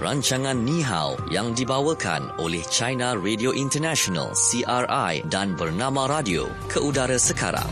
[0.00, 7.20] rancangan Ni Hao yang dibawakan oleh China Radio International CRI dan Bernama Radio ke udara
[7.20, 7.68] sekarang.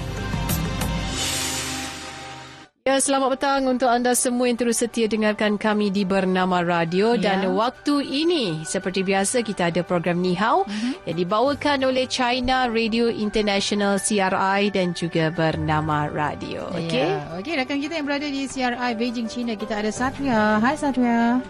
[2.84, 7.32] Ya, selamat petang untuk anda semua yang terus setia dengarkan kami di Bernama Radio ya.
[7.32, 10.92] dan waktu ini seperti biasa kita ada program Ni Hao uh-huh.
[11.08, 16.68] yang dibawakan oleh China Radio International CRI dan juga Bernama Radio.
[16.76, 17.08] Okey.
[17.08, 17.24] Ya.
[17.40, 20.60] Okey, rakan kita yang berada di CRI Beijing China kita ada Satria.
[20.60, 21.40] Hai Satria.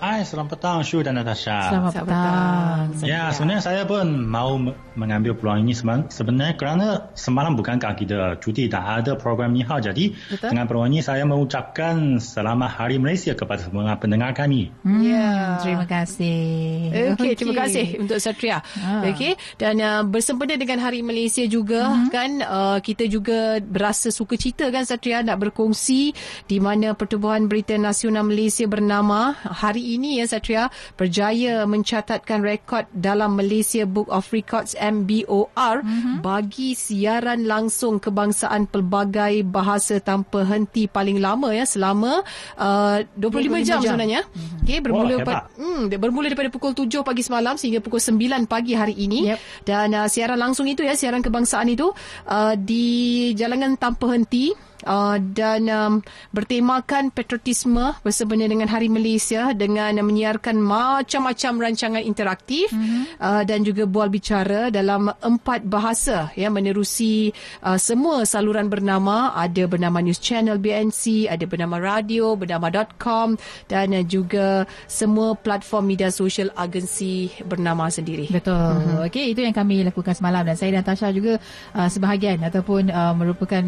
[0.00, 1.68] Hai, selamat petang Shu dan Natasha.
[1.68, 2.88] Selamat petang.
[3.04, 4.56] Ya, sebenarnya saya pun mau
[4.96, 5.76] mengambil peluang ini
[6.08, 10.56] sebenarnya kerana semalam bukankah kita cuti tak ada program Nihao jadi Betul?
[10.56, 14.72] dengan peluang ini saya mengucapkan selamat Hari Malaysia kepada semua pendengar kami.
[14.80, 16.40] Hmm, ya, terima kasih.
[16.88, 17.32] Okey, okay.
[17.36, 18.64] terima kasih untuk Satria.
[18.80, 19.04] Ha.
[19.04, 22.08] Okey, dan uh, bersempena dengan Hari Malaysia juga uh-huh.
[22.08, 26.16] kan uh, kita juga berasa suka cita kan Satria nak berkongsi
[26.48, 33.34] di mana Pertubuhan Berita Nasional Malaysia bernama Hari ini ya Satria berjaya mencatatkan rekod dalam
[33.34, 36.16] Malaysia Book of Records MBOR mm-hmm.
[36.22, 42.22] bagi siaran langsung kebangsaan pelbagai bahasa tanpa henti paling lama ya selama
[42.60, 44.20] uh, 25, 25 jam, jam sebenarnya.
[44.26, 44.58] Mm-hmm.
[44.70, 48.78] Okey bermula oh, pa- hmm, bermula daripada pukul 7 pagi semalam sehingga pukul 9 pagi
[48.78, 49.38] hari ini yep.
[49.66, 51.90] dan uh, siaran langsung itu ya siaran kebangsaan itu
[52.30, 54.54] uh, dijalankan tanpa henti
[54.86, 55.94] uh, dan um,
[56.32, 63.02] bertemakan patriotisme bersempena dengan Hari Malaysia dengan uh, menyiarkan macam-macam rancangan interaktif mm-hmm.
[63.20, 67.32] uh, dan juga bual bicara dalam empat bahasa ya menerusi
[67.64, 73.34] uh, semua saluran bernama ada bernama News Channel BNC, ada bernama radio, bernama .com
[73.66, 78.30] dan uh, juga semua platform media sosial agensi bernama sendiri.
[78.30, 78.54] Betul.
[78.54, 79.06] Mm-hmm.
[79.10, 81.38] Okey, itu yang kami lakukan semalam dan saya dan Tasha juga
[81.74, 83.64] uh, sebahagian ataupun uh, merupakan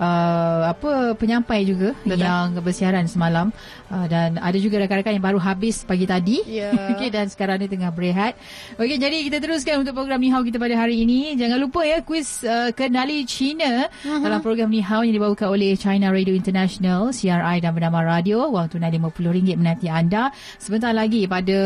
[0.00, 2.26] uh, uh, apa penyampai juga Betul.
[2.26, 3.54] yang bersiaran semalam
[3.90, 6.90] uh, dan ada juga rakan-rakan yang baru habis pagi tadi yeah.
[6.90, 8.34] okay, dan sekarang ni tengah berehat
[8.76, 12.42] okey jadi kita teruskan untuk program Nihao kita pada hari ini jangan lupa ya kuis
[12.42, 14.20] uh, kenali China uh-huh.
[14.20, 18.90] dalam program Nihao yang dibawakan oleh China Radio International CRI dan bernama radio wang tunai
[18.90, 21.58] RM50 menanti anda sebentar lagi pada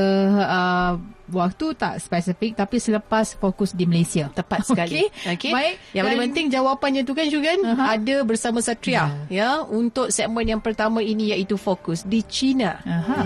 [0.44, 4.28] uh, waktu tak spesifik tapi selepas fokus di Malaysia.
[4.32, 5.08] Tepat sekali.
[5.32, 5.36] Okey.
[5.36, 5.52] Okay.
[5.52, 5.74] Baik.
[5.96, 7.86] Yang paling penting jawapannya tu kan juga uh-huh.
[7.96, 9.08] ada bersama Satria yeah.
[9.28, 12.80] ya untuk segmen yang pertama ini iaitu fokus di China.
[12.84, 13.22] Aha.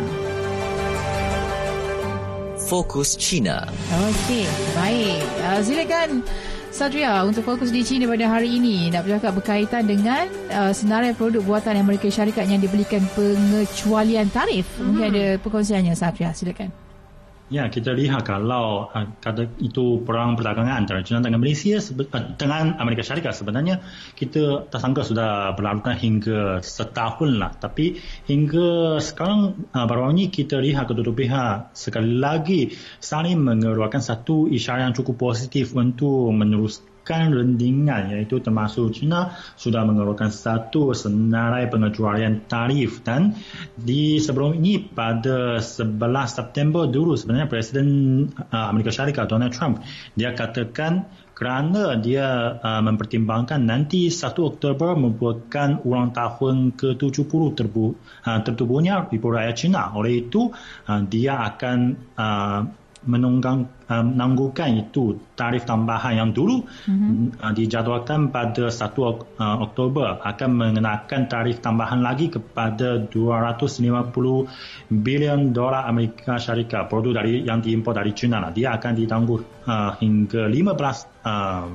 [2.69, 3.65] Fokus China.
[4.13, 4.45] Okey,
[4.77, 5.25] baik.
[5.41, 6.21] Uh, silakan
[6.69, 11.41] Satria untuk fokus di China pada hari ini nak bercakap berkaitan dengan uh, senarai produk
[11.41, 14.69] buatan Amerika Syarikat yang diberikan pengecualian tarif.
[14.77, 14.85] Mm-hmm.
[14.85, 16.88] Mungkin ada perkongsiannya Satria, silakan.
[17.49, 22.77] Ya, kita lihat kalau uh, kata itu perang perdagangan antara China dengan Malaysia uh, dengan
[22.77, 23.81] Amerika Syarikat sebenarnya
[24.13, 27.57] kita tak sangka sudah berlalukan hingga setahun lah.
[27.57, 27.97] Tapi
[28.29, 34.93] hingga sekarang uh, baru ini kita lihat kedua-dua pihak sekali lagi saling mengeluarkan satu isyarat
[34.93, 42.45] yang cukup positif untuk meneruskan menekan rendingan iaitu termasuk China sudah mengeluarkan satu senarai pengecualian
[42.45, 43.33] tarif dan
[43.73, 45.97] di sebelum ini pada 11
[46.29, 47.89] September dulu sebenarnya Presiden
[48.29, 49.81] uh, Amerika Syarikat Donald Trump
[50.21, 57.87] dia katakan kerana dia uh, mempertimbangkan nanti 1 Oktober merupakan ulang tahun ke-70 terbu,
[58.27, 59.95] uh, tertubuhnya Republik Rakyat China.
[59.95, 61.79] Oleh itu, uh, dia akan
[62.19, 62.61] uh,
[63.09, 67.41] menunggang uh, menangguhkan itu tarif tambahan yang dulu mm-hmm.
[67.41, 75.89] uh, dijadualkan pada 1 uh, Oktober akan mengenakan tarif tambahan lagi kepada 250 bilion dolar
[75.89, 78.53] Amerika Syarikat produk dari yang diimpor dari China lah.
[78.53, 81.69] dia akan ditangguh uh, hingga 15 uh,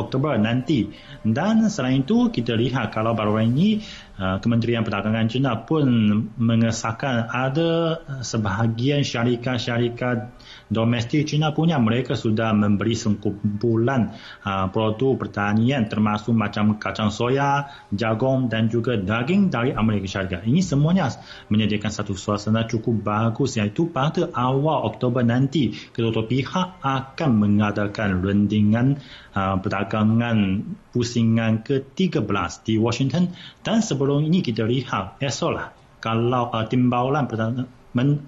[0.00, 0.88] Oktober nanti
[1.26, 3.82] dan selain itu kita lihat kalau baru ini
[4.20, 5.88] Kementerian Perdagangan China pun
[6.36, 10.28] mengesahkan ada sebahagian syarikat-syarikat
[10.68, 14.12] domestik China punya mereka sudah memberi sekumpulan
[14.44, 20.44] uh, produk pertanian termasuk macam kacang soya, jagung dan juga daging dari Amerika Syarikat.
[20.46, 21.10] Ini semuanya
[21.48, 29.00] menyediakan satu suasana cukup bagus iaitu pada awal Oktober nanti kedua-dua pihak akan mengadakan rundingan
[29.34, 33.30] uh, perdagangan pusingan ke-13 di Washington
[33.62, 35.70] dan sebelum ini kita lihat esoklah
[36.02, 37.78] kalau uh, timbalan perdagangan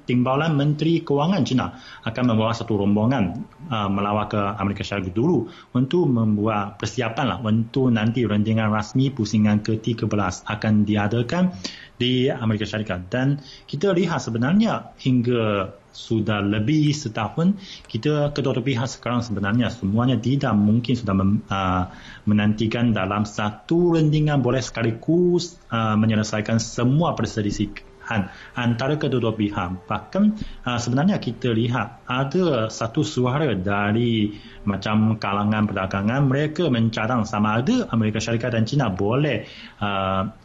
[0.07, 1.71] Timbalan Menteri Kewangan China
[2.03, 7.95] akan membawa satu rombongan uh, melawat ke Amerika Syarikat dulu untuk membuat persiapan lah untuk
[7.95, 11.55] nanti rundingan rasmi pusingan ke-13 akan diadakan
[12.03, 13.39] di Amerika Syarikat dan
[13.71, 17.55] kita lihat sebenarnya hingga sudah lebih setahun
[17.85, 21.93] kita kedua-dua pihak sekarang sebenarnya semuanya tidak mungkin sudah mem, uh,
[22.25, 29.87] menantikan dalam satu rundingan boleh sekaligus uh, menyelesaikan semua perselisihan antara kedua-dua pihak.
[29.87, 30.25] Bahkan
[30.67, 34.33] uh, sebenarnya kita lihat ada satu suara dari
[34.65, 39.45] macam kalangan perdagangan mereka mencadang sama ada Amerika Syarikat dan China boleh
[39.79, 40.42] uh,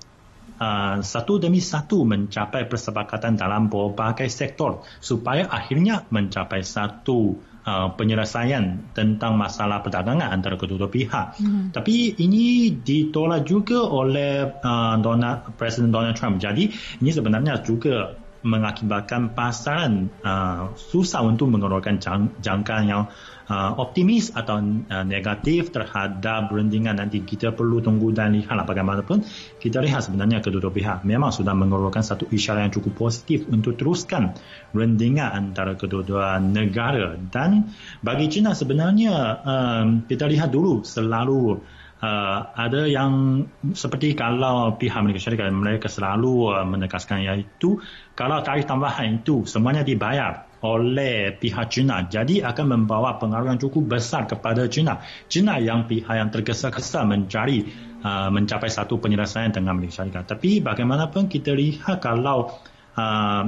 [0.57, 8.89] Uh, satu demi satu mencapai persepakatan dalam berbagai sektor supaya akhirnya mencapai satu uh, penyelesaian
[8.97, 11.37] tentang masalah perdagangan antara kedua-dua pihak.
[11.37, 11.63] Mm-hmm.
[11.77, 16.41] Tapi ini ditolak juga oleh uh, Donald, Presiden Donald Trump.
[16.41, 16.73] Jadi
[17.05, 23.03] ini sebenarnya juga mengakibatkan pasaran uh, susah untuk mengeluarkan jang, jangkaan yang
[23.49, 29.25] uh, optimis atau uh, negatif terhadap berundingan nanti kita perlu tunggu dan lihatlah bagaimanapun
[29.57, 34.35] kita lihat sebenarnya kedua-dua pihak memang sudah mengeluarkan satu isyarat yang cukup positif untuk teruskan
[34.71, 37.15] berundingan antara kedua-dua negara.
[37.17, 37.71] Dan
[38.03, 39.13] bagi China sebenarnya
[39.43, 41.61] um, kita lihat dulu selalu
[42.01, 47.81] uh, ada yang seperti kalau pihak Amerika Syarikat mereka selalu uh, menegaskan iaitu
[48.13, 53.97] kalau tarif tambahan itu semuanya dibayar oleh pihak China jadi akan membawa pengaruh yang cukup
[53.97, 55.01] besar kepada China.
[55.29, 57.65] China yang pihak yang tergesa-gesa mencari
[58.01, 60.25] uh, mencapai satu penyelesaian dengan Amerika Syarikat.
[60.37, 62.57] Tapi bagaimanapun kita lihat kalau
[62.97, 63.43] uh,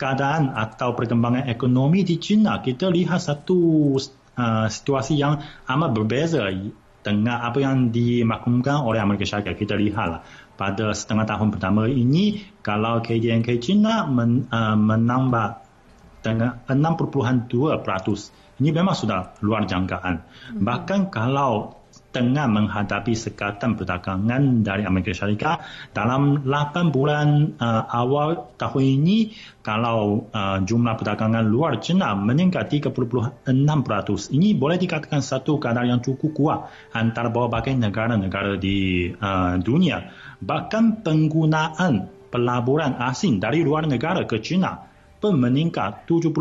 [0.00, 3.94] keadaan atau perkembangan ekonomi di China kita lihat satu
[4.40, 6.48] uh, situasi yang amat berbeza
[7.00, 9.56] dengan apa yang dimaklumkan oleh Amerika Syarikat.
[9.56, 10.20] Kita lihatlah
[10.60, 15.64] pada setengah tahun pertama ini kalau KDNK China men, uh, menambah
[16.20, 18.28] dengan 6.2 peratus.
[18.60, 20.20] Ini memang sudah luar jangkaan.
[20.20, 20.60] Hmm.
[20.60, 21.79] Bahkan kalau
[22.10, 25.62] tengah menghadapi sekatan perdagangan dari Amerika Syarikat
[25.94, 29.18] dalam 8 bulan uh, awal tahun ini
[29.62, 33.54] kalau uh, jumlah perdagangan luar China meningkat 30.6%.
[34.34, 36.58] Ini boleh dikatakan satu kadar yang cukup kuat
[36.90, 40.10] antara berbagai negara-negara di uh, dunia.
[40.42, 44.89] Bahkan penggunaan pelaburan asing dari luar negara ke China
[45.28, 46.32] meningkat 7.2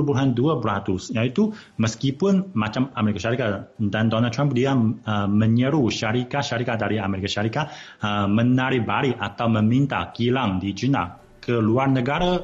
[0.63, 7.27] beratus iaitu meskipun macam Amerika Syarikat dan Donald Trump dia uh, menyeru syarikat-syarikat dari Amerika
[7.27, 7.67] Syarikat
[7.99, 12.39] uh, menarik balik atau meminta kilang di China ke luar negara.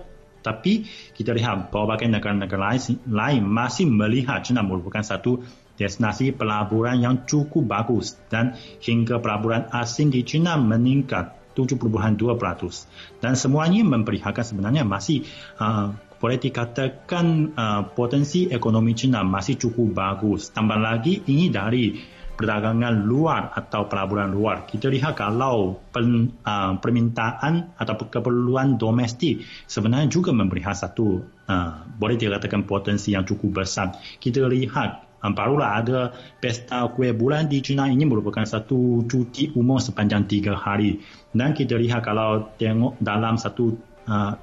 [0.46, 0.86] Tapi
[1.18, 5.42] kita lihat berbagai negara-negara lain, lain masih melihat China merupakan satu
[5.74, 12.86] destinasi pelaburan yang cukup bagus dan hingga pelaburan asing di China meningkat 7.2 peratus.
[13.24, 15.24] Dan semuanya memperlihatkan sebenarnya masih
[15.58, 17.26] uh, boleh dikatakan
[17.56, 20.50] uh, potensi ekonomi China masih cukup bagus.
[20.52, 21.96] Tambah lagi ini dari
[22.36, 24.68] perdagangan luar atau pelaburan luar.
[24.68, 32.20] Kita lihat kalau pen, uh, permintaan atau keperluan domestik sebenarnya juga memberi satu uh, boleh
[32.20, 33.96] dikatakan potensi yang cukup besar.
[34.20, 36.00] Kita lihat um, barulah ada
[36.38, 41.00] pesta kue bulan di China ini merupakan satu cuti umum sepanjang tiga hari.
[41.32, 43.80] Dan kita lihat kalau tengok dalam satu
[44.12, 44.36] uh,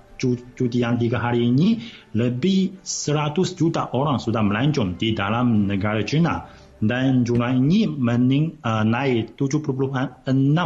[0.98, 1.82] tiga hari ini
[2.14, 6.46] lebih 100 juta orang sudah melancong di dalam negara China
[6.82, 9.70] dan jumlah ini mening, uh, naik 76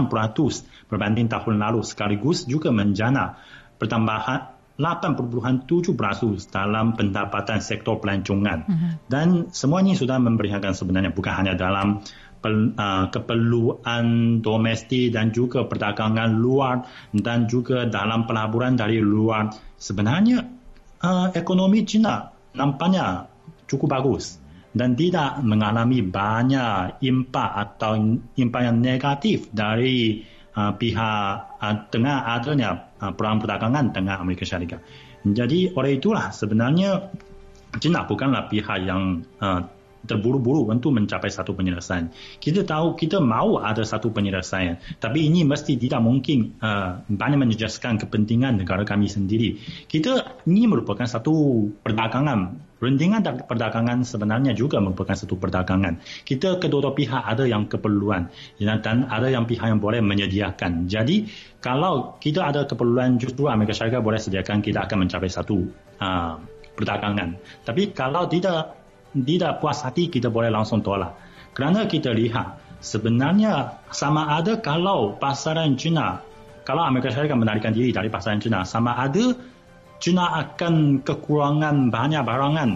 [0.08, 3.36] peratus berbanding tahun lalu sekaligus juga menjana
[3.76, 8.92] pertambahan 8.7 peratus dalam pendapatan sektor pelancongan uh-huh.
[9.08, 12.25] dan semuanya sudah memperlihatkan sebenarnya bukan hanya dalam uh,
[13.10, 20.44] keperluan domestik dan juga perdagangan luar dan juga dalam pelaburan dari luar sebenarnya
[21.02, 23.28] uh, ekonomi China nampaknya
[23.68, 24.40] cukup bagus
[24.76, 27.96] dan tidak mengalami banyak impak atau
[28.36, 30.20] impak yang negatif dari
[30.52, 31.56] uh, pihak
[31.88, 34.80] dengan adanya perang perdagangan dengan Amerika Syarikat.
[35.26, 37.12] Jadi oleh itulah sebenarnya
[37.82, 39.60] China bukanlah pihak yang uh,
[40.06, 42.08] terburu-buru untuk mencapai satu penyelesaian.
[42.38, 48.00] Kita tahu kita mahu ada satu penyelesaian, tapi ini mesti tidak mungkin uh, banyak menjejaskan
[48.00, 49.58] kepentingan negara kami sendiri.
[49.90, 52.64] Kita ini merupakan satu perdagangan.
[52.76, 55.96] Rundingan perdagangan sebenarnya juga merupakan satu perdagangan.
[56.28, 58.28] Kita kedua-dua pihak ada yang keperluan
[58.60, 60.84] dan ada yang pihak yang boleh menyediakan.
[60.84, 61.24] Jadi
[61.64, 65.56] kalau kita ada keperluan justru Amerika Syarikat boleh sediakan kita akan mencapai satu
[66.04, 66.36] uh,
[66.76, 67.40] perdagangan.
[67.64, 68.85] Tapi kalau tidak
[69.22, 71.14] tidak puas hati kita boleh langsung tolak.
[71.56, 76.20] Kerana kita lihat sebenarnya sama ada kalau pasaran China,
[76.66, 79.32] kalau Amerika Syarikat menarikan diri dari pasaran China, sama ada
[79.96, 82.70] China akan kekurangan banyak barangan.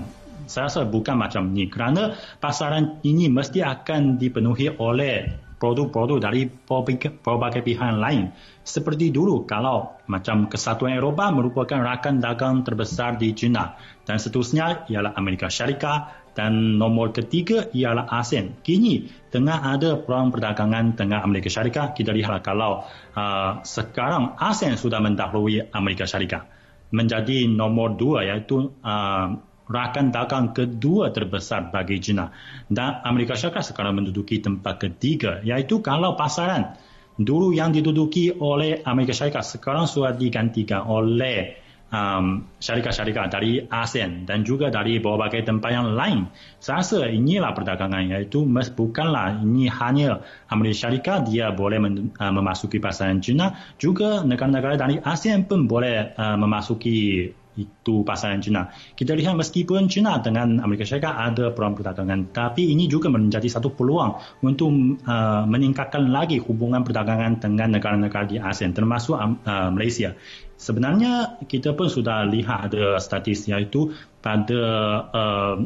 [0.49, 1.69] Saya rasa bukan macam ni.
[1.69, 5.29] Kerana pasaran ini mesti akan dipenuhi oleh
[5.61, 8.33] produk-produk dari berbagai pihak lain.
[8.65, 13.77] Seperti dulu kalau macam Kesatuan Eropah merupakan rakan dagang terbesar di China
[14.09, 18.65] dan seterusnya ialah Amerika Syarikat dan nomor ketiga ialah ASEAN.
[18.65, 21.93] Kini tengah ada perang perdagangan dengan Amerika Syarikat.
[21.93, 22.81] Kita lihatlah kalau
[23.13, 26.49] uh, sekarang ASEAN sudah mendahului Amerika Syarikat.
[26.91, 29.27] menjadi nombor dua iaitu uh,
[29.71, 32.35] rakan dagang kedua terbesar bagi China
[32.67, 36.75] dan Amerika Syarikat sekarang menduduki tempat ketiga iaitu kalau pasaran
[37.15, 44.47] dulu yang diduduki oleh Amerika Syarikat sekarang sudah digantikan oleh um, syarikat-syarikat dari ASEAN dan
[44.47, 46.31] juga dari berbagai tempat yang lain.
[46.63, 52.81] Saya rasa inilah perdagangan iaitu bukanlah ini hanya Amerika Syarikat dia boleh men, uh, memasuki
[52.81, 57.29] pasaran China juga negara-negara dari ASEAN pun boleh uh, memasuki
[57.59, 58.71] itu pasaran China.
[58.95, 63.75] Kita lihat meskipun China dengan Amerika Syarikat ada perang perdagangan, tapi ini juga menjadi satu
[63.75, 64.71] peluang untuk
[65.05, 70.15] uh, meningkatkan lagi hubungan perdagangan dengan negara-negara di ASEAN, termasuk uh, Malaysia.
[70.61, 74.61] Sebenarnya kita pun sudah lihat ada statistik iaitu pada
[75.09, 75.57] uh,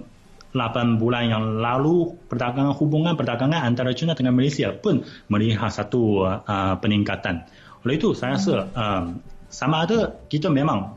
[0.55, 6.79] 8 bulan yang lalu perdagangan hubungan perdagangan antara China dengan Malaysia pun melihat satu uh,
[6.79, 7.43] peningkatan.
[7.83, 9.05] Oleh itu saya rasa uh,
[9.51, 10.95] sama ada kita memang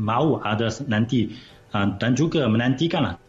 [0.00, 1.36] mahu ada nanti
[1.76, 3.20] uh, dan juga menantikanlah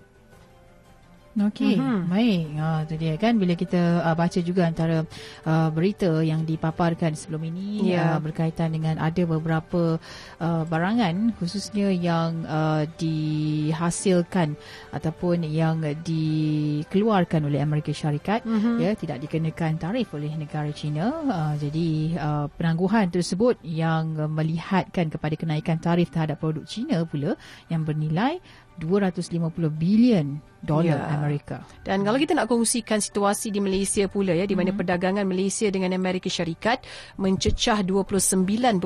[1.35, 2.07] Okey, uh-huh.
[2.07, 2.55] baik.
[2.55, 5.03] Ha tu dia kan bila kita uh, baca juga antara
[5.43, 8.15] uh, berita yang dipaparkan sebelum ini yeah.
[8.15, 9.99] uh, berkaitan dengan ada beberapa
[10.39, 14.55] uh, barangan khususnya yang uh, dihasilkan
[14.95, 18.79] ataupun yang dikeluarkan oleh Amerika Syarikat uh-huh.
[18.79, 21.19] ya tidak dikenakan tarif oleh negara China.
[21.27, 27.35] Uh, jadi uh, penangguhan tersebut yang melihatkan kepada kenaikan tarif terhadap produk China pula
[27.67, 28.39] yang bernilai
[28.79, 31.13] 250 bilion dolar ya.
[31.13, 31.61] Amerika.
[31.85, 34.79] Dan kalau kita nak kongsikan situasi di Malaysia pula ya di mana hmm.
[34.81, 36.81] perdagangan Malaysia dengan Amerika Syarikat
[37.21, 38.81] mencecah 29.09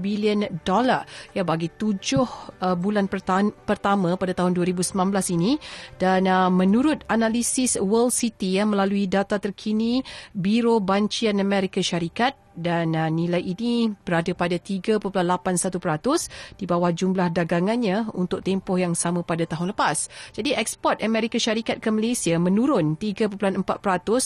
[0.00, 1.04] bilion dolar
[1.36, 2.24] ya bagi tujuh
[2.64, 4.96] uh, bulan perta- pertama pada tahun 2019
[5.36, 5.60] ini
[6.00, 10.00] dan uh, menurut analisis World City ya melalui data terkini
[10.32, 18.10] Biro Bancian Amerika Syarikat dan uh, nilai ini berada pada 3.81% di bawah jumlah dagangannya
[18.12, 20.10] untuk tempoh yang sama pada tahun lepas.
[20.34, 23.62] Jadi ekspor Amerika Syarikat ke Malaysia menurun 3.4%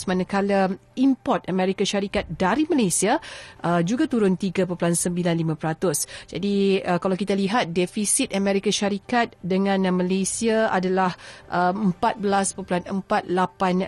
[0.08, 3.20] manakala import Amerika Syarikat dari Malaysia
[3.64, 6.32] uh, juga turun 3.95%.
[6.32, 11.12] Jadi uh, kalau kita lihat defisit Amerika Syarikat dengan Malaysia adalah
[11.52, 12.96] uh, 14.48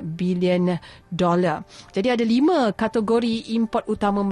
[0.05, 0.77] bilion
[1.09, 1.65] dolar.
[1.95, 4.27] Jadi ada lima kategori import utama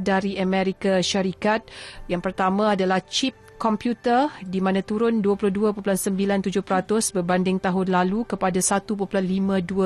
[0.00, 1.68] dari Amerika Syarikat.
[2.08, 8.92] Yang pertama adalah chip komputer di mana turun 22.97% berbanding tahun lalu kepada 1.52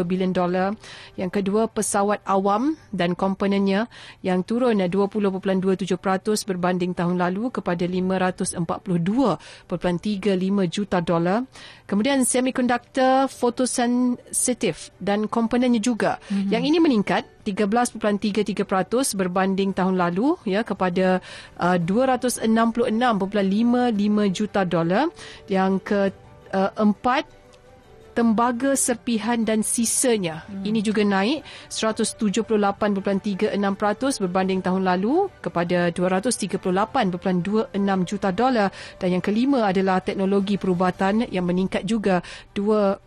[0.02, 0.74] bilion dolar.
[1.14, 3.86] Yang kedua pesawat awam dan komponennya
[4.24, 5.94] yang turun 20.27%
[6.48, 11.46] berbanding tahun lalu kepada 542.35 juta dolar.
[11.86, 16.18] Kemudian semiconductor fotosensitif dan komponennya juga.
[16.28, 16.50] Mm-hmm.
[16.50, 17.22] Yang ini meningkat
[17.54, 21.22] 13.33% berbanding tahun lalu ya kepada
[21.60, 25.06] uh, 266.55 juta dolar.
[25.48, 27.37] Yang keempat uh,
[28.18, 30.42] tembaga serpihan dan sisanya.
[30.50, 30.66] Hmm.
[30.66, 33.46] Ini juga naik 178.36%
[34.18, 37.78] berbanding tahun lalu kepada 238.26
[38.10, 42.18] juta dolar dan yang kelima adalah teknologi perubatan yang meningkat juga
[42.58, 43.06] 29.85%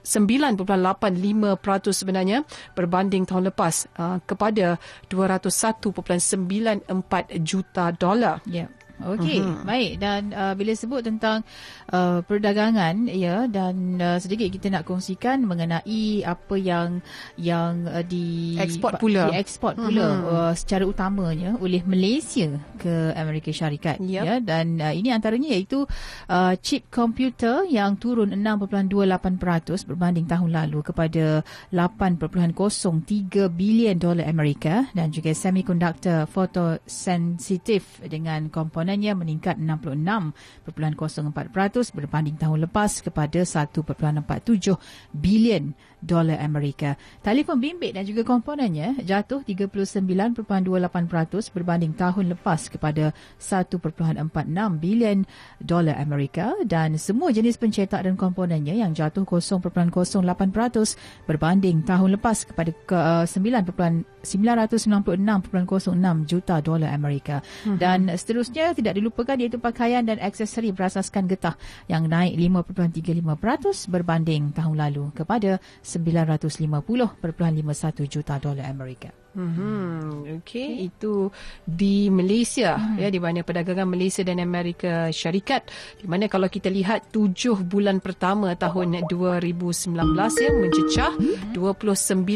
[1.92, 4.80] sebenarnya berbanding tahun lepas uh, kepada
[5.12, 6.88] 201.94
[7.44, 8.40] juta dolar.
[8.48, 8.72] Yeah.
[9.02, 9.64] Okey, uh-huh.
[9.66, 11.42] baik dan uh, bila sebut tentang
[11.90, 17.02] uh, perdagangan ya dan uh, sedikit kita nak kongsikan mengenai apa yang
[17.40, 20.34] yang uh, di ekspor pula diekspor pula uh-huh.
[20.50, 24.24] uh, secara utamanya oleh Malaysia ke Amerika Syarikat yep.
[24.26, 25.86] ya dan uh, ini antaranya iaitu
[26.28, 35.14] uh, chip komputer yang turun 6.28% berbanding tahun lalu kepada 8.03 bilion dolar Amerika dan
[35.14, 44.76] juga semiconductor fotosensitif dengan komponen kewangannya meningkat 66.04% berbanding tahun lepas kepada 1.47
[45.16, 45.72] bilion
[46.04, 46.98] dolar Amerika.
[47.22, 50.36] Telefon bimbit dan juga komponennya jatuh 39.28%
[51.56, 53.80] berbanding tahun lepas kepada 1.46
[54.82, 55.24] bilion
[55.62, 60.20] dolar Amerika dan semua jenis pencetak dan komponennya yang jatuh 0.08%
[61.30, 62.74] berbanding tahun lepas kepada
[64.24, 67.42] 996.06 juta dolar Amerika.
[67.64, 67.78] Hmm.
[67.78, 71.54] Dan seterusnya tidak dilupakan iaitu pakaian dan aksesori berasaskan getah
[71.86, 72.34] yang naik
[72.66, 79.21] 5.35% berbanding tahun lalu kepada 950.51 juta dolar Amerika.
[79.32, 81.32] Hmm, okey itu
[81.64, 83.00] di Malaysia hmm.
[83.00, 85.72] ya di mana perdagangan Malaysia dan Amerika Syarikat
[86.04, 89.96] di mana kalau kita lihat tujuh bulan pertama tahun 2019
[90.36, 91.12] ya mencecah
[91.56, 92.28] 29.09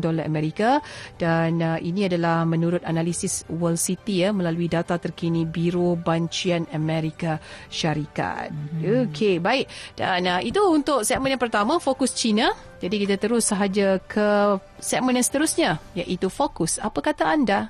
[0.00, 0.80] dolar Amerika.
[1.20, 7.36] Dan uh, ini adalah menurut analisis World City ya melalui data terkini Biro Bancian Amerika
[7.68, 8.48] Syarikat.
[8.48, 9.12] Hmm.
[9.12, 9.68] Okey baik.
[9.92, 15.18] Dan uh, itu untuk segmen yang pertama fokus China jadi kita terus sahaja ke segmen
[15.18, 17.60] yang seterusnya iaitu fokus apa kata anda?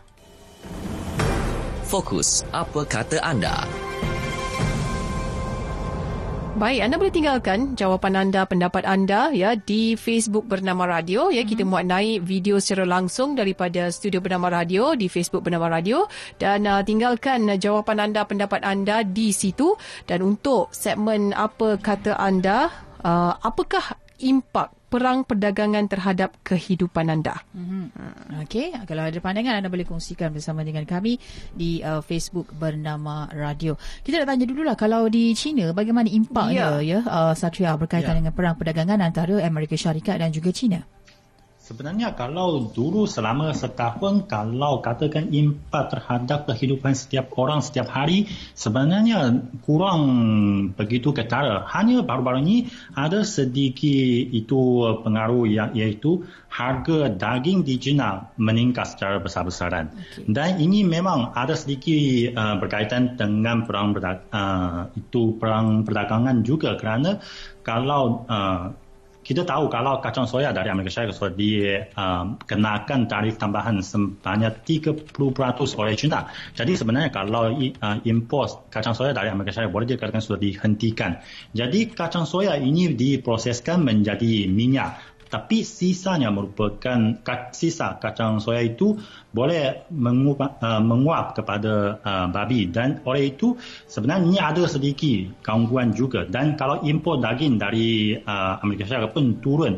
[1.88, 3.65] Fokus apa kata anda?
[6.59, 11.47] Baik, anda boleh tinggalkan jawapan anda, pendapat anda ya di Facebook Bernama Radio ya.
[11.47, 16.11] Kita muat naik video secara langsung daripada studio Bernama Radio di Facebook Bernama Radio
[16.43, 19.79] dan uh, tinggalkan uh, jawapan anda, pendapat anda di situ
[20.11, 22.75] dan untuk segmen apa kata anda,
[23.07, 27.45] uh, apakah impak perang perdagangan terhadap kehidupan anda.
[27.52, 28.40] Mm-hmm.
[28.49, 31.21] Okey, kalau ada pandangan anda boleh kongsikan bersama dengan kami
[31.52, 33.76] di uh, Facebook bernama Radio.
[34.00, 37.00] Kita nak tanya dululah kalau di China bagaimana impaknya yeah.
[37.04, 38.18] ya uh, Satria berkaitan yeah.
[38.25, 40.98] dengan perang perdagangan antara Amerika Syarikat dan juga China.
[41.69, 48.25] Sebenarnya kalau dulu selama setahun kalau katakan impak terhadap kehidupan setiap orang setiap hari
[48.57, 49.37] sebenarnya
[49.69, 50.01] kurang
[50.73, 51.69] begitu ketara.
[51.69, 59.21] Hanya baru-baru ini ada sedikit itu pengaruh yang iaitu harga daging di China meningkat secara
[59.21, 59.93] besar-besaran.
[59.93, 60.25] Okay.
[60.25, 67.21] Dan ini memang ada sedikit uh, berkaitan dengan perang uh, itu perang perdagangan juga kerana
[67.61, 68.88] kalau uh,
[69.28, 75.20] kita tahu kalau kacang soya dari Amerika Syarikat sudah dikenakan um, tarif tambahan sebanyak 30%
[75.76, 76.32] oleh China.
[76.56, 81.20] Jadi sebenarnya kalau uh, import kacang soya dari Amerika Syarikat boleh dikatakan sudah dihentikan.
[81.52, 87.20] Jadi kacang soya ini diproseskan menjadi minyak tapi sisanya merupakan
[87.52, 88.97] sisa kacang soya itu
[89.28, 92.73] boleh menguap, uh, menguap kepada uh, babi.
[92.73, 96.25] Dan oleh itu sebenarnya ini ada sedikit gangguan juga.
[96.25, 99.75] Dan kalau impor daging dari uh, Amerika Syarikat pun turun.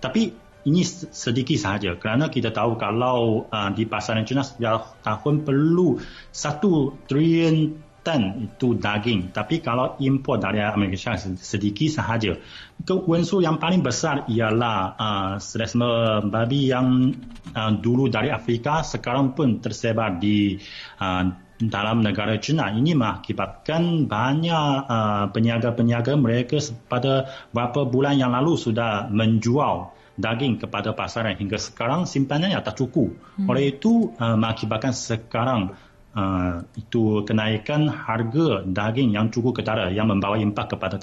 [0.00, 0.80] Tapi ini
[1.12, 2.00] sedikit sahaja.
[2.00, 6.00] Kerana kita tahu kalau uh, di pasaran China setiap tahun perlu
[6.32, 9.32] satu triliun tan itu daging.
[9.32, 12.36] Tapi kalau impor dari Amerika Syarikat sedikit sahaja.
[12.84, 17.16] Unsur yang paling besar ialah uh, selesma babi yang
[17.56, 20.60] uh, dulu dari Afrika sekarang pun tersebar di
[21.00, 21.24] uh,
[21.58, 22.68] dalam negara China.
[22.68, 30.94] Ini mengakibatkan banyak uh, peniaga-peniaga mereka pada beberapa bulan yang lalu sudah menjual daging kepada
[30.94, 33.18] pasaran hingga sekarang simpanannya tak cukup.
[33.38, 33.50] Hmm.
[33.50, 35.74] Oleh itu uh, mengakibatkan sekarang
[36.14, 40.96] uh, itu kenaikan harga daging yang cukup ketara yang membawa impak kepada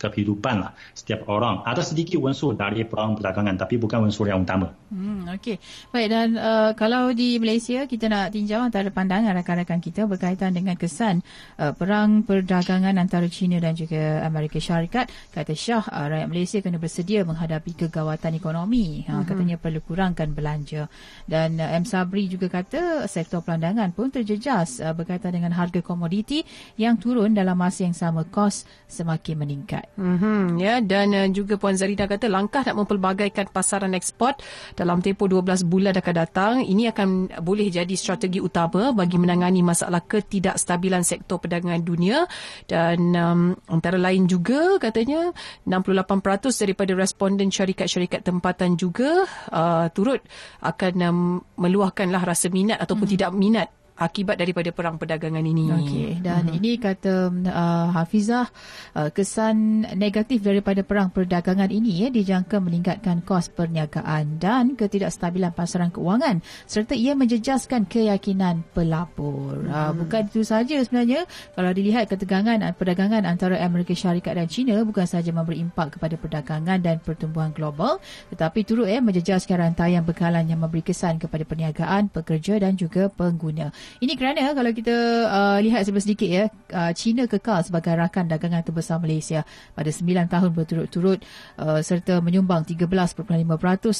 [0.00, 1.62] kehidupan lah setiap orang.
[1.62, 4.72] Ada sedikit unsur dari perang perdagangan tapi bukan unsur yang utama.
[4.90, 5.60] Hmm, Okey.
[5.92, 10.74] Baik dan uh, kalau di Malaysia kita nak tinjau antara pandangan rakan-rakan kita berkaitan dengan
[10.74, 11.20] kesan
[11.60, 15.12] uh, perang perdagangan antara China dan juga Amerika Syarikat.
[15.30, 19.04] Kata Syah, uh, rakyat Malaysia kena bersedia menghadapi kegawatan ekonomi.
[19.04, 20.88] Uh, katanya perlu kurangkan belanja.
[21.28, 21.84] Dan uh, M.
[21.84, 26.46] Sabri juga kata sektor pelandangan pun terjejas uh, berkaitan dengan harga komoditi
[26.78, 29.90] yang turun dalam masa yang sama kos semakin meningkat.
[29.98, 34.38] Mm-hmm, ya dan uh, juga Puan Zarina kata langkah nak mempelbagaikan pasaran ekspor
[34.78, 40.04] dalam tempoh 12 bulan akan datang ini akan boleh jadi strategi utama bagi menangani masalah
[40.04, 42.28] ketidakstabilan sektor perdagangan dunia
[42.70, 45.32] dan um, antara lain juga katanya
[45.66, 50.20] 68% daripada responden syarikat-syarikat tempatan juga uh, turut
[50.60, 51.18] akan um,
[51.56, 53.14] meluahkanlah rasa minat ataupun hmm.
[53.16, 55.70] tidak minat akibat daripada perang perdagangan ini.
[55.70, 56.18] Okey.
[56.18, 56.58] Dan uh-huh.
[56.58, 58.50] ini kata uh, Hafizah
[58.98, 65.94] uh, kesan negatif daripada perang perdagangan ini ya dijangka meningkatkan kos perniagaan dan ketidakstabilan pasaran
[65.94, 69.62] keuangan serta ia menjejaskan keyakinan pelapor.
[69.62, 69.74] Uh-huh.
[69.74, 75.06] Uh, bukan itu sahaja sebenarnya kalau dilihat ketegangan perdagangan antara Amerika Syarikat dan China bukan
[75.06, 78.02] sahaja memberi impak kepada perdagangan dan pertumbuhan global
[78.34, 83.70] tetapi turut ya menjejaskan rantaian bekalan yang memberi kesan kepada perniagaan, pekerja dan juga pengguna.
[84.02, 84.96] Ini kerana kalau kita
[85.28, 86.44] uh, lihat sedikit ya,
[86.74, 91.22] uh, China kekal sebagai rakan dagangan terbesar Malaysia pada 9 tahun berturut-turut
[91.60, 93.30] uh, serta menyumbang 13.5%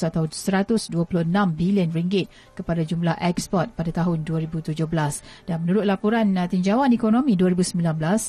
[0.08, 0.90] atau 126
[1.54, 4.74] bilion ringgit kepada jumlah ekspor pada tahun 2017.
[5.46, 7.80] Dan menurut laporan uh, tinjauan ekonomi 2019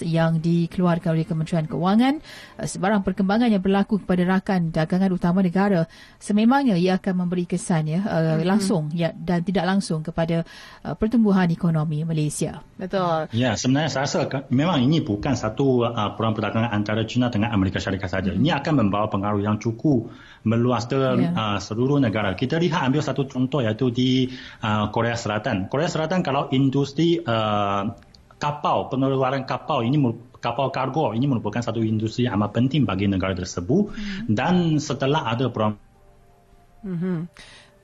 [0.06, 2.16] yang dikeluarkan oleh Kementerian Keuangan,
[2.62, 5.88] uh, sebarang perkembangan yang berlaku kepada rakan dagangan utama negara
[6.20, 10.44] sememangnya ia akan memberi kesan ya uh, langsung ya dan tidak langsung kepada
[10.84, 12.54] uh, pertumbuhan pertumbuhan ekonomi Malaysia.
[12.76, 13.30] Betul.
[13.32, 17.78] Ya, sebenarnya saya rasa memang ini bukan satu uh, perang perdagangan antara China dengan Amerika
[17.78, 18.32] Syarikat saja.
[18.34, 18.42] Hmm.
[18.42, 20.10] Ini akan membawa pengaruh yang cukup
[20.46, 21.34] meluas ke yeah.
[21.34, 22.34] uh, seluruh negara.
[22.34, 24.10] Kita lihat ambil satu contoh iaitu di
[24.66, 25.70] uh, Korea Selatan.
[25.70, 27.84] Korea Selatan kalau industri uh,
[28.36, 29.98] kapal, pengeluaran kapal ini
[30.42, 34.30] kapal kargo ini merupakan satu industri yang amat penting bagi negara tersebut hmm.
[34.30, 35.82] dan setelah ada perang
[36.86, 37.18] Mm-hmm.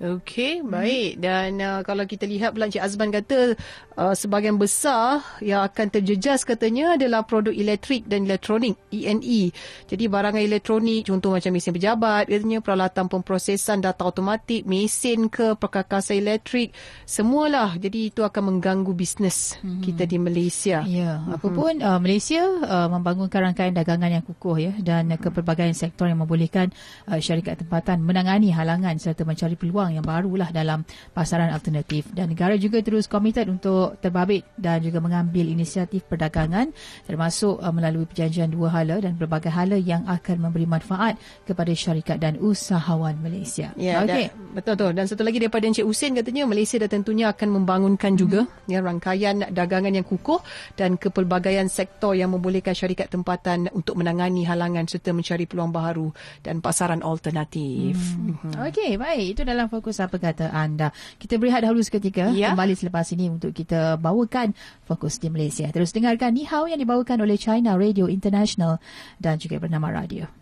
[0.02, 1.22] Okey, baik.
[1.22, 3.54] Dan uh, kalau kita lihat pula Encik Azman kata
[4.02, 9.54] uh, sebahagian besar yang akan terjejas katanya adalah produk elektrik dan elektronik, ENE.
[9.86, 16.18] Jadi barang elektronik, contoh macam mesin pejabat, katanya peralatan pemprosesan data automatik, mesin ke, perkakasan
[16.18, 16.74] elektrik,
[17.06, 17.78] semualah.
[17.78, 19.86] Jadi itu akan mengganggu bisnes hmm.
[19.86, 20.82] kita di Malaysia.
[20.82, 21.38] Ya, hmm.
[21.38, 25.22] apapun uh, Malaysia uh, membangunkan rangkaian dagangan yang kukuh ya dan hmm.
[25.22, 26.74] kepelbagaian sektor yang membolehkan
[27.06, 32.32] uh, syarikat tempatan menangani halangan serta mencari peluang peluang yang barulah dalam pasaran alternatif dan
[32.32, 36.72] negara juga terus komited untuk terbabit dan juga mengambil inisiatif perdagangan
[37.04, 42.18] termasuk uh, melalui perjanjian dua hala dan berbagai hala yang akan memberi manfaat kepada syarikat
[42.22, 43.76] dan usahawan Malaysia.
[43.76, 44.32] Ya, okay.
[44.56, 44.92] betul betul.
[44.96, 48.72] Dan satu lagi daripada Encik Husin katanya Malaysia dah tentunya akan membangunkan juga hmm.
[48.72, 50.40] ya rangkaian dagangan yang kukuh
[50.80, 56.08] dan kepelbagaian sektor yang membolehkan syarikat tempatan untuk menangani halangan serta mencari peluang baru
[56.46, 57.98] dan pasaran alternatif.
[57.98, 58.38] Hmm.
[58.40, 58.70] Hmm.
[58.70, 59.26] Okey, baik.
[59.38, 60.94] Itu dalam fokus apa kata anda.
[61.18, 62.30] Kita berehat dahulu seketika.
[62.36, 62.54] Ya.
[62.54, 64.54] Kembali selepas ini untuk kita bawakan
[64.86, 65.66] fokus di Malaysia.
[65.72, 68.78] Terus dengarkan Ni Hao yang dibawakan oleh China Radio International
[69.18, 70.41] dan juga bernama Radio.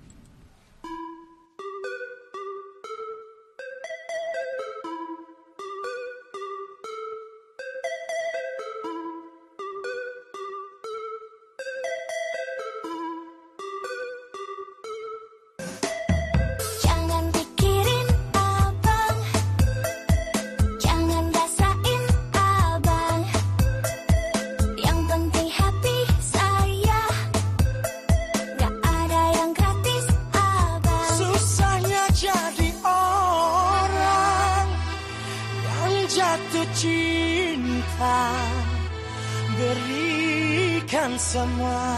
[41.29, 41.88] someone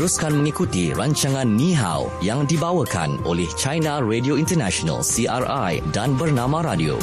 [0.00, 6.96] Teruskan mengikuti rancangan Ni Hao yang dibawakan oleh China Radio International CRI dan Bernama Radio.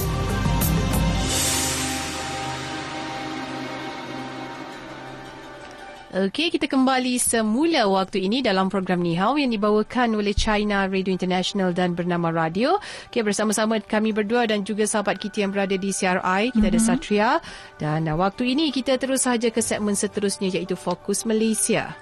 [6.09, 11.13] Okey, kita kembali semula waktu ini dalam program Ni Hao yang dibawakan oleh China Radio
[11.13, 12.81] International dan Bernama Radio.
[13.13, 16.49] Okey, bersama-sama kami berdua dan juga sahabat kita yang berada di CRI.
[16.49, 16.65] Kita mm-hmm.
[16.65, 17.29] ada Satria.
[17.77, 21.93] Dan waktu ini kita terus sahaja ke segmen seterusnya iaitu Fokus Malaysia.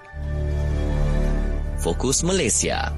[1.85, 2.89] Fokus Malaysia.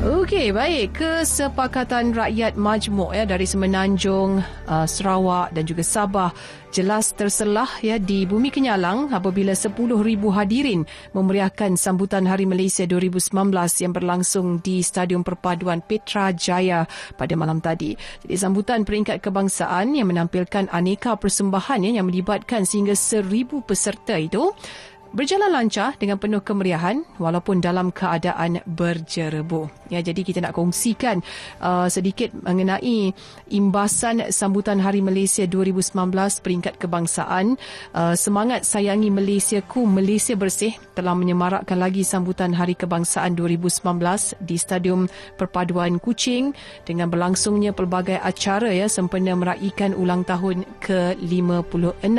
[0.00, 0.96] Okey, baik.
[0.96, 6.32] Kesepakatan Rakyat Majmuk ya dari Semenanjung, uh, Sarawak dan juga Sabah
[6.72, 9.76] jelas terselah ya di Bumi Kenyalang apabila 10,000
[10.32, 17.60] hadirin memeriahkan sambutan Hari Malaysia 2019 yang berlangsung di Stadium Perpaduan Petra Jaya pada malam
[17.60, 17.92] tadi.
[18.24, 24.52] Jadi sambutan peringkat kebangsaan yang menampilkan aneka persembahan ya, yang melibatkan sehingga 1,000 peserta itu
[25.14, 29.70] berjalan lancar dengan penuh kemeriahan walaupun dalam keadaan berjerebu.
[29.88, 31.22] Ya, jadi kita nak kongsikan
[31.62, 33.14] uh, sedikit mengenai
[33.54, 35.94] imbasan sambutan Hari Malaysia 2019
[36.42, 37.54] peringkat kebangsaan.
[37.94, 44.56] Uh, semangat sayangi Malaysia ku Malaysia bersih telah menyemarakkan lagi sambutan Hari Kebangsaan 2019 di
[44.58, 45.06] Stadium
[45.38, 46.50] Perpaduan Kuching
[46.82, 52.18] dengan berlangsungnya pelbagai acara ya sempena meraihkan ulang tahun ke-56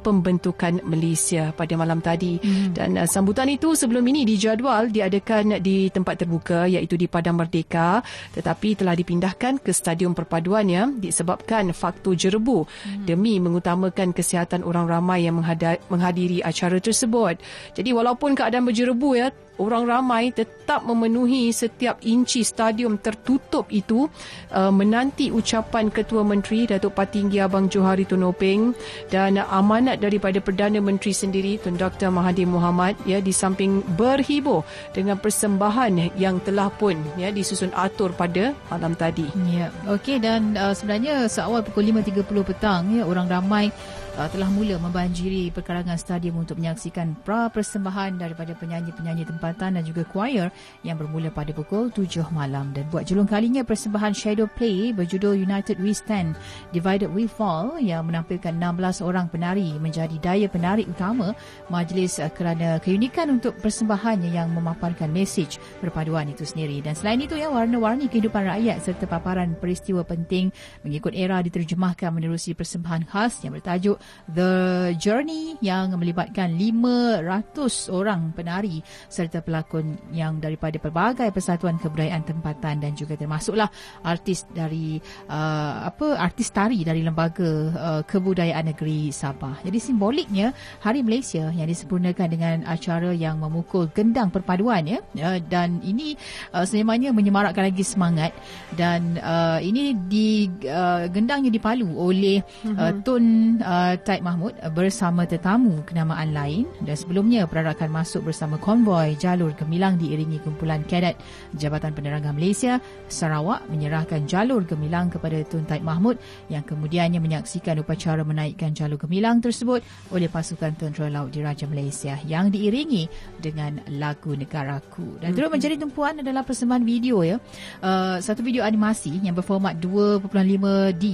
[0.00, 2.76] pembentukan Malaysia pada malam tadi hmm.
[2.76, 8.04] dan uh, sambutan itu sebelum ini dijadual diadakan di tempat terbuka iaitu di Padang Merdeka
[8.36, 13.08] tetapi telah dipindahkan ke Stadium Perpaduan ya disebabkan faktor jerebu hmm.
[13.08, 15.40] demi mengutamakan kesihatan orang ramai yang
[15.88, 17.40] menghadiri acara tersebut.
[17.72, 24.08] Jadi walaupun keadaan berjerebu ya orang ramai tetap memenuhi setiap inci stadium tertutup itu
[24.56, 28.72] uh, menanti ucapan Ketua Menteri Datuk Patinggi Abang Johari Tunopeng
[29.12, 32.08] dan amanat daripada Perdana Menteri sendiri Tun Dr.
[32.08, 34.64] Mahathir Mohamad ya di samping berhibur
[34.96, 39.28] dengan persembahan yang telah pun ya disusun atur pada malam tadi.
[39.52, 39.68] Ya.
[39.84, 43.68] Okey dan uh, sebenarnya seawal pukul 5.30 petang ya orang ramai
[44.16, 50.02] uh, telah mula membanjiri perkarangan stadium untuk menyaksikan pra persembahan daripada penyanyi-penyanyi tempatan dan juga
[50.08, 50.48] choir
[50.82, 52.72] yang bermula pada pukul 7 malam.
[52.74, 56.34] Dan buat julung kalinya persembahan Shadow Play berjudul United We Stand
[56.74, 61.36] Divided We Fall yang menampilkan 16 orang penari menjadi daya penarik utama
[61.70, 66.82] majlis uh, kerana keunikan untuk persembahannya yang memaparkan mesej perpaduan itu sendiri.
[66.82, 70.48] Dan selain itu ya warna-warni kehidupan rakyat serta paparan peristiwa penting
[70.82, 74.52] mengikut era diterjemahkan menerusi persembahan khas yang bertajuk The
[74.94, 78.78] Journey yang melibatkan 500 orang penari
[79.10, 83.66] serta pelakon yang daripada pelbagai persatuan kebudayaan tempatan dan juga termasuklah
[84.06, 89.58] artis dari uh, apa artis tari dari lembaga uh, kebudayaan negeri Sabah.
[89.66, 95.82] Jadi simboliknya Hari Malaysia yang disempurnakan dengan acara yang memukul gendang perpaduan ya uh, dan
[95.82, 96.14] ini
[96.54, 98.30] uh, sebenarnya menyemarakkan lagi semangat
[98.78, 102.38] dan uh, ini di uh, gendangnya dipalu oleh
[102.78, 106.68] uh, Tun uh, Taib Mahmud bersama tetamu kenamaan lain.
[106.84, 111.18] Dan sebelumnya perarakan masuk bersama konvoi jalur gemilang diiringi kumpulan kadet
[111.56, 112.78] Jabatan Penerangan Malaysia
[113.10, 119.42] Sarawak menyerahkan jalur gemilang kepada Tun Taib Mahmud yang kemudiannya menyaksikan upacara menaikkan jalur gemilang
[119.42, 119.82] tersebut
[120.14, 123.08] oleh pasukan Tentera Laut Diraja Malaysia yang diiringi
[123.40, 127.40] dengan lagu Negaraku dan terus menjadi tumpuan adalah persembahan video ya.
[127.80, 131.04] Uh, satu video animasi yang berformat 2.5D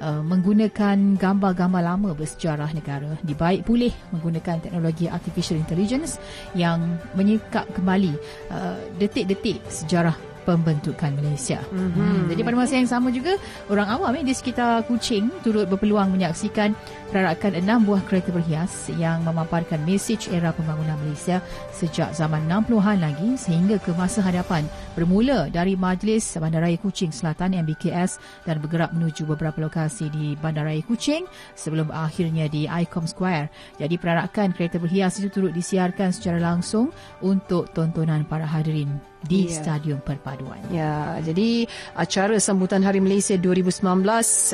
[0.00, 3.20] uh, menggunakan gambar-gambar lama bersejarah negara.
[3.20, 6.16] Dibaik pulih menggunakan teknologi artificial intelligence
[6.56, 8.16] yang menyekap kembali
[8.50, 11.58] uh, detik-detik sejarah pembentukan Malaysia.
[11.74, 11.98] Mm-hmm.
[11.98, 12.24] Hmm.
[12.30, 13.34] Jadi pada masa yang sama juga
[13.66, 16.70] orang awam eh, di sekitar Kuching turut berpeluang menyaksikan
[17.10, 21.42] perarakan enam buah kereta berhias yang memaparkan mesej era pembangunan Malaysia
[21.74, 24.62] sejak zaman 60-an lagi sehingga ke masa hadapan
[24.94, 31.26] bermula dari Majlis Bandaraya Kuching Selatan MBKS dan bergerak menuju beberapa lokasi di Bandaraya Kuching
[31.58, 33.50] sebelum akhirnya di ICOM Square.
[33.82, 39.58] Jadi perarakan kereta berhias itu turut disiarkan secara langsung untuk tontonan para hadirin di yeah.
[39.58, 40.58] Stadium Perpaduan.
[40.70, 41.66] Ya, jadi
[41.98, 43.82] acara sambutan Hari Malaysia 2019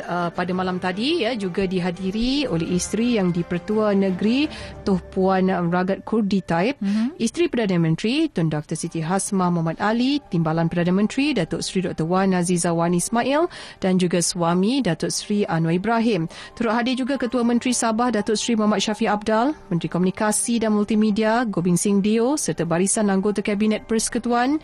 [0.03, 4.49] uh, pada malam tadi ya juga dihadiri oleh isteri yang di-Pertua Negeri
[4.83, 7.21] Tuh Puan Ragat Kurdi Taib, mm-hmm.
[7.21, 8.75] isteri Perdana Menteri Tun Dr.
[8.75, 12.09] Siti Hasmah Muhammad Ali, Timbalan Perdana Menteri Datuk Seri Dr.
[12.09, 13.47] Wan Aziza Wan Ismail
[13.79, 16.25] dan juga suami Datuk Seri Anwar Ibrahim.
[16.57, 21.45] Turut hadir juga Ketua Menteri Sabah Datuk Seri Muhammad Syafiq Abdal, Menteri Komunikasi dan Multimedia
[21.45, 24.62] Gobing Singh Dio serta barisan anggota Kabinet Persekutuan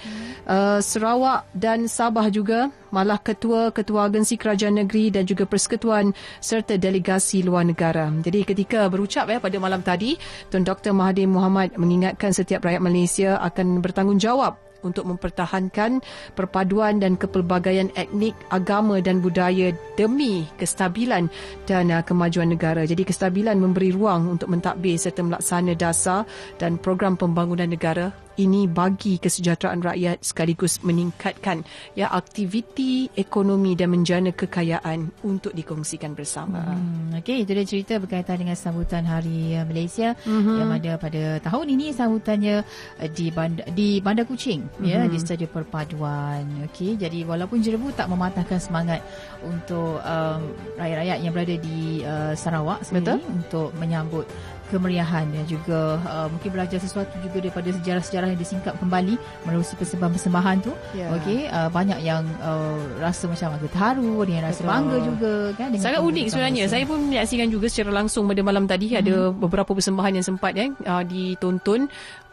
[0.50, 7.46] uh, Sarawak dan Sabah juga malah ketua-ketua agensi kerajaan negeri dan juga persekutuan serta delegasi
[7.46, 8.10] luar negara.
[8.22, 10.18] Jadi ketika berucap ya pada malam tadi,
[10.50, 10.92] Tun Dr.
[10.94, 16.00] Mahathir Mohamad mengingatkan setiap rakyat Malaysia akan bertanggungjawab untuk mempertahankan
[16.36, 21.28] perpaduan dan kepelbagaian etnik, agama dan budaya demi kestabilan
[21.68, 22.88] dan uh, kemajuan negara.
[22.88, 26.24] Jadi kestabilan memberi ruang untuk mentadbir serta melaksana dasar
[26.58, 34.32] dan program pembangunan negara ini bagi kesejahteraan rakyat sekaligus meningkatkan ya aktiviti ekonomi dan menjana
[34.32, 36.64] kekayaan untuk dikongsikan bersama.
[36.64, 40.56] Hmm, Okey, itu dia cerita berkaitan dengan sambutan Hari Malaysia mm-hmm.
[40.56, 42.64] yang ada pada tahun ini sambutannya
[43.04, 44.88] uh, di Bandar, di Bandar Kuching mm-hmm.
[44.88, 46.48] ya di Stadium Perpaduan.
[46.72, 49.04] Okey, jadi walaupun jerebu tak mematahkan semangat
[49.44, 50.42] untuk um,
[50.80, 53.20] rakyat-rakyat yang berada di uh, Sarawak sendiri Betul.
[53.28, 54.26] untuk menyambut
[54.70, 60.58] kemeriahan dan juga uh, mungkin belajar sesuatu juga daripada sejarah-sejarah yang disingkap kembali melalui persembahan-persembahan
[60.64, 60.72] tu.
[60.94, 61.18] Yeah.
[61.20, 64.72] Okey, uh, banyak yang uh, rasa macam agak terharu, ada yang rasa Betul.
[64.72, 66.64] bangga juga kan dengan Sangat unik sebenarnya.
[66.70, 69.00] Saya pun menyaksikan juga secara langsung pada malam tadi hmm.
[69.02, 71.90] ada beberapa persembahan yang sempat ya uh, ditonton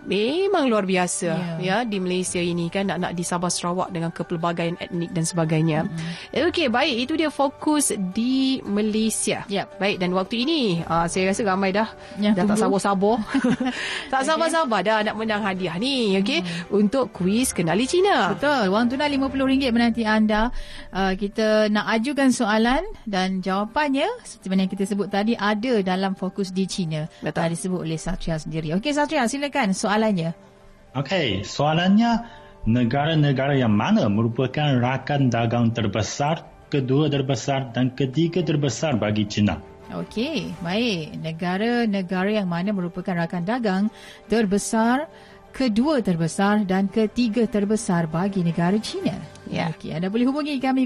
[0.07, 1.59] memang luar biasa yeah.
[1.61, 5.85] ya di Malaysia ini kan nak nak di Sabah Sarawak dengan kepelbagaian etnik dan sebagainya.
[5.85, 6.47] Mm-hmm.
[6.49, 9.43] Okey, baik itu dia fokus di Malaysia.
[9.51, 9.83] Yep.
[9.83, 11.91] Baik dan waktu ini uh, saya rasa ramai dah
[12.23, 12.55] yang dah tunggu.
[12.55, 13.17] tak sabar-sabar.
[14.15, 16.71] tak sabar-sabar dah nak menang hadiah ni, okey, mm.
[16.71, 18.33] untuk kuis kenali Cina.
[18.33, 18.71] Betul.
[18.71, 20.55] Wang tunai RM50 menanti anda.
[20.95, 26.15] Uh, kita nak ajukan soalan dan jawapannya seperti mana yang kita sebut tadi ada dalam
[26.15, 27.11] fokus di Cina.
[27.21, 27.43] Betul.
[27.43, 28.71] Uh, disebut oleh Satria sendiri.
[28.79, 30.31] Okey Satria, silakan soalan soalannya.
[30.97, 32.13] Okey, soalannya
[32.69, 39.57] negara-negara yang mana merupakan rakan dagang terbesar, kedua terbesar dan ketiga terbesar bagi China?
[39.87, 41.17] Okey, baik.
[41.23, 43.85] Negara-negara yang mana merupakan rakan dagang
[44.29, 45.09] terbesar,
[45.57, 49.17] kedua terbesar dan ketiga terbesar bagi negara China.
[49.49, 49.73] Ya.
[49.73, 50.85] Okey, anda boleh hubungi kami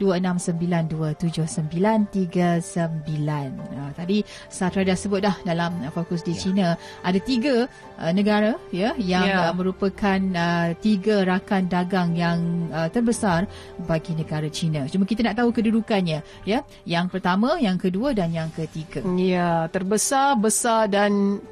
[0.00, 2.72] 03-2692-7939.
[2.72, 6.40] Uh, tadi Satra dah sebut dah dalam uh, fokus di ya.
[6.40, 6.66] China
[7.04, 7.68] ada tiga
[8.00, 9.50] uh, negara ya yang ya.
[9.50, 13.44] Uh, merupakan uh, tiga rakan dagang yang uh, terbesar
[13.84, 14.88] bagi negara China.
[14.88, 16.64] Cuma kita nak tahu kedudukannya ya.
[16.88, 19.04] Yang pertama, yang kedua dan yang ketiga.
[19.18, 21.42] Ya, terbesar, besar dan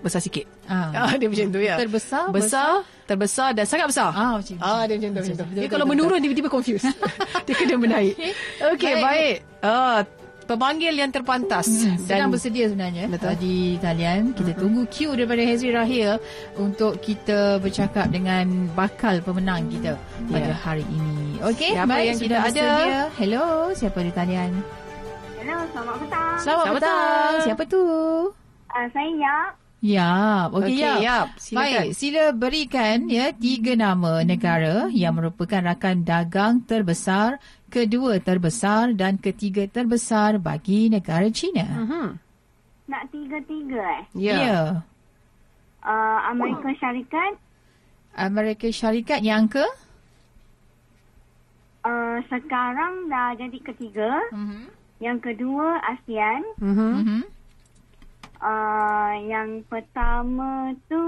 [0.00, 0.59] besar sikit.
[0.70, 1.74] Ah, dia macam tu ya.
[1.74, 4.14] Terbesar, besar, besar terbesar dan sangat besar.
[4.14, 4.62] Ah, macam tu.
[4.62, 5.20] Ah, dia macam tu.
[5.26, 5.44] Macam tu.
[5.58, 6.86] Dia kalau menurun tiba-tiba confuse.
[7.46, 8.14] dia kena menaik.
[8.14, 9.36] Okey, okay, baik.
[9.66, 10.06] Ah,
[10.50, 13.38] pemanggil yang terpantas hmm, dan sedang bersedia sebenarnya betul.
[13.38, 14.62] di talian kita uh-huh.
[14.66, 16.18] tunggu cue daripada Hazri Rahil
[16.58, 20.26] untuk kita bercakap dengan bakal pemenang kita yeah.
[20.26, 22.66] pada hari ini okey baik yang kita ada
[23.14, 24.50] hello siapa di talian
[25.38, 26.98] hello selamat petang selamat, selamat petang.
[26.98, 27.82] petang siapa tu
[28.74, 30.92] uh, saya Yap Ya, okey okay, ya.
[31.00, 31.28] Yap.
[31.56, 37.40] Baik, sila berikan ya tiga nama negara yang merupakan rakan dagang terbesar,
[37.72, 41.64] kedua terbesar dan ketiga terbesar bagi negara China.
[41.64, 42.08] Uh-huh.
[42.92, 44.04] Nak tiga-tiga eh?
[44.12, 44.20] Ya.
[44.20, 44.36] Yeah.
[44.44, 44.66] Yeah.
[45.80, 47.32] Uh, Amerika Syarikat.
[48.12, 49.64] Amerika Syarikat yang ke?
[51.80, 54.12] Uh, sekarang dah jadi ketiga.
[54.28, 54.68] Uh-huh.
[55.00, 56.44] Yang kedua ASEAN.
[56.60, 57.00] Uh-huh.
[57.00, 57.24] Uh-huh.
[59.40, 61.04] Yang pertama tu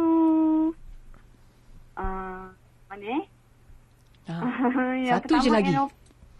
[2.00, 2.48] uh,
[2.88, 3.24] mana eh?
[4.32, 5.74] Uh, satu je lagi.
[5.74, 5.92] Eropa.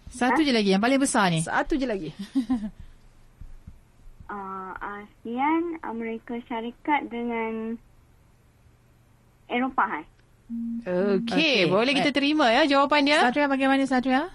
[0.06, 0.46] Satu ha?
[0.46, 1.42] je lagi yang paling besar ni.
[1.42, 2.14] Satu je lagi.
[4.32, 7.74] uh, ASEAN, Amerika Syarikat dengan
[9.50, 9.98] Eropah.
[9.98, 10.06] Eh?
[10.86, 11.58] Okey, okay.
[11.66, 13.18] boleh kita terima ya jawapan dia.
[13.18, 14.30] Satria bagaimana Satria?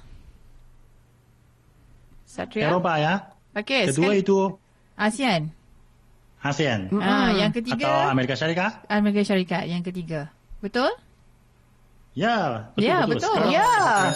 [2.27, 2.67] Satria.
[2.67, 3.13] Eropah ya.
[3.55, 4.23] Okey, kedua sekali.
[4.27, 4.39] itu
[4.99, 5.56] ASEAN.
[6.49, 6.89] ASEAN.
[6.99, 8.87] Ah, yang ketiga atau Amerika Syarikat?
[8.87, 10.31] Amerika Syarikat yang ketiga.
[10.63, 10.89] Betul?
[12.17, 12.81] Ya, betul.
[12.81, 13.29] Ya, betul.
[13.29, 13.53] betul.
[13.53, 13.73] Ya,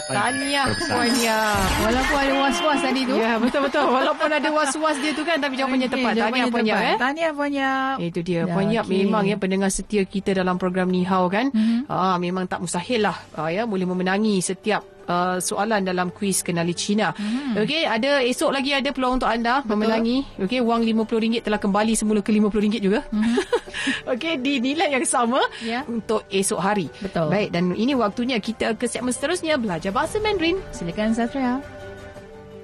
[0.10, 1.40] tanya puannya.
[1.86, 3.14] Walaupun ada was-was tadi tu.
[3.14, 3.86] Ya, betul-betul.
[3.94, 6.14] Walaupun ada was-was dia tu kan, tapi jawapannya okay, tepat.
[6.18, 6.76] Tanya puannya.
[6.82, 6.98] Eh?
[6.98, 7.70] Tanya puannya.
[8.02, 8.50] Itu dia.
[8.50, 9.06] Puannya okay.
[9.06, 11.54] memang ya pendengar setia kita dalam program Nihau kan.
[11.54, 11.94] Mm-hmm.
[11.94, 13.22] Ah, memang tak mustahil lah.
[13.38, 17.14] Ah, ya, boleh memenangi setiap uh, soalan dalam kuis kenali Cina.
[17.16, 17.58] Hmm.
[17.58, 19.70] Okey, ada esok lagi ada peluang untuk anda Betul.
[19.78, 20.18] memenangi.
[20.42, 23.02] Okey, wang RM50 telah kembali semula ke RM50 juga.
[23.10, 23.38] Hmm.
[24.14, 25.86] Okey, di nilai yang sama yeah.
[25.88, 26.88] untuk esok hari.
[27.00, 27.32] Betul.
[27.32, 30.60] Baik, dan ini waktunya kita ke segmen seterusnya belajar bahasa Mandarin.
[30.76, 31.62] Silakan Satria.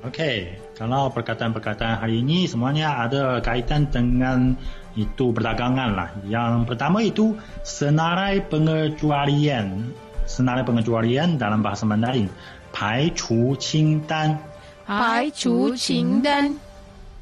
[0.05, 4.53] Okey, kalau perkataan-perkataan hari ini semuanya ada kaitan dengan
[4.97, 6.09] itu perdagangan lah.
[6.25, 9.93] Yang pertama itu senarai pengecualian
[10.27, 12.27] senarai pengecualian dalam bahasa Mandarin.
[12.75, 14.37] Pai Chu Qing Dan.
[14.83, 16.59] Pai Chu Qing Dan.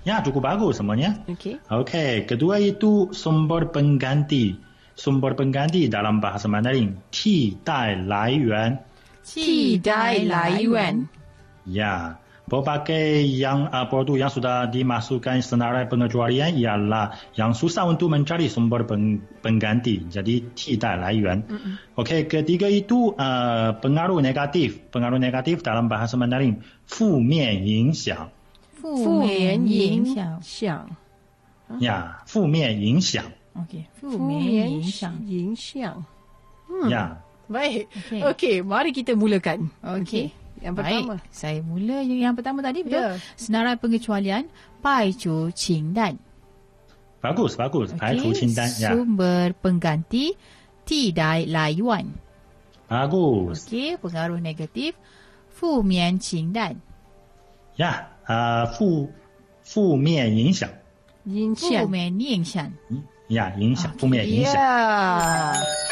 [0.06, 1.22] Ya, cukup bagus semuanya.
[1.30, 1.62] Okey.
[1.70, 4.58] Okey, kedua itu sumber pengganti.
[4.96, 6.96] sumber pengganti dalam bahasa Mandarin.
[7.12, 8.80] Ti dai lai yuan.
[9.22, 11.06] Ti dai lai yuan.
[11.68, 12.16] Ya.
[12.51, 18.83] Berbagai yang uh, produk yang sudah dimasukkan senarai pengecualian ialah yang susah untuk mencari sumber
[18.91, 20.11] peng, pengganti.
[20.11, 21.47] Jadi tidak layuan.
[21.95, 24.83] Okey, ketiga itu uh, pengaruh negatif.
[24.91, 26.59] Pengaruh negatif dalam bahasa Mandarin.
[26.91, 28.35] 负面影响.
[28.75, 30.91] 负面影响响。
[31.79, 33.31] 呀，负面影响。
[33.55, 33.87] Okey.
[33.95, 35.15] 负负面影响。
[35.23, 36.03] 影响。
[36.91, 37.87] 呀， Baik.
[37.95, 38.21] Okey.
[38.27, 39.71] Okey, mari kita mulakan.
[39.87, 40.35] Okey.
[40.66, 41.22] yang pertama.
[41.22, 42.98] Baik, saya mula yang pertama tadi betul.
[42.98, 43.22] Yeah.
[43.38, 44.50] Senarai pengecualian
[44.82, 46.18] Pai Chu Qing Dan.
[47.22, 47.94] Bagus, bagus.
[47.94, 48.02] Okay.
[48.02, 48.70] Pai Chu Qing Dan.
[48.82, 48.90] Ya.
[48.98, 50.34] Sumber pengganti
[50.86, 52.14] Tidai layuan
[52.86, 53.66] Bagus.
[53.66, 54.98] Okey, pengaruh negatif
[55.54, 56.82] Fu Mian Qing Dan.
[57.78, 59.10] Ya, uh, Fu
[59.62, 60.74] Fu Mian Yin Xiang.
[61.26, 61.86] Yin ya, Xiang.
[61.86, 62.72] Fu Mian Yin Xiang.
[63.26, 63.98] Ya, insyaAllah.
[63.98, 64.26] Okay.
[64.30, 64.62] Yin Xiang.
[64.62, 64.74] Ya.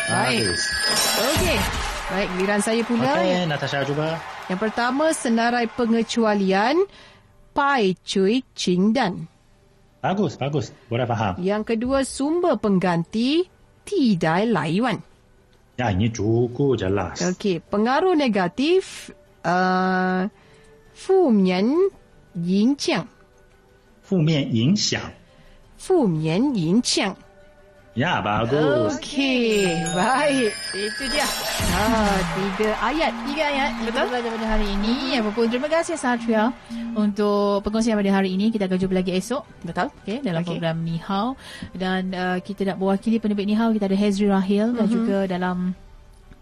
[0.05, 0.53] Baik.
[1.17, 1.57] Okey.
[2.13, 3.09] Baik, giliran saya pula.
[3.17, 4.21] Okey, Natasha cuba
[4.51, 6.83] yang pertama senarai pengecualian
[7.55, 9.29] Pai Cui Ching Dan.
[10.03, 10.75] Bagus, bagus.
[10.91, 11.39] Boleh faham.
[11.39, 13.47] Yang kedua sumber pengganti
[13.87, 14.99] Tidai Lai Wan.
[15.79, 17.23] Ya, ini cukup jelas.
[17.23, 19.09] Okey, pengaruh negatif
[19.47, 20.27] uh,
[20.93, 21.89] Fu Mian
[22.35, 23.07] Yin Qiang.
[24.03, 25.09] Fu Mian Yin Xiang.
[25.79, 27.15] Fu Mian Yin Qiang.
[27.93, 28.97] Ya, bagus.
[28.97, 30.49] Okey, baik.
[30.73, 31.29] Itu dia.
[31.77, 33.13] Ah, tiga ayat.
[33.29, 33.71] Tiga ayat.
[33.85, 35.13] Betul belajar pada hari ini.
[35.21, 36.49] Apapun terima kasih Satria
[36.97, 38.49] untuk perkongsian pada hari ini.
[38.49, 39.45] Kita akan jumpa lagi esok.
[39.61, 39.93] Betul.
[40.01, 40.57] Okay, dalam Okey.
[40.57, 40.57] okay.
[40.57, 41.37] program Ni Hao
[41.77, 45.77] dan uh, kita nak mewakili penerbit Ni Hao kita ada Hezri Rahil dan juga dalam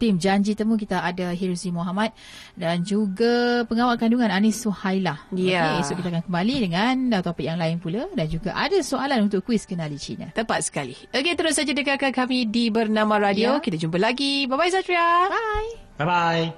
[0.02, 2.10] tim janji temu kita ada Hirzi Muhammad
[2.58, 5.30] dan juga pengawal kandungan Anis Suhaila.
[5.30, 5.78] Ya.
[5.78, 9.30] Okey, esok kita akan kembali dengan uh, topik yang lain pula dan juga ada soalan
[9.30, 10.34] untuk kuis kenali Cina.
[10.34, 10.97] Tepat sekali.
[11.14, 13.58] Okey, terus saja dengarkan kami di Bernama Radio.
[13.58, 13.62] Ya.
[13.62, 14.49] Kita jumpa lagi.
[14.49, 15.30] Bye-bye, Satria.
[15.30, 15.70] Bye.
[16.02, 16.49] Bye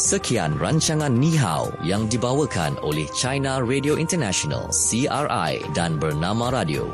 [0.00, 6.88] Sekian rancangan Ni Hao yang dibawakan oleh China Radio International CRI dan Bernama Radio.